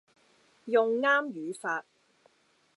[0.65, 1.85] 用啱語法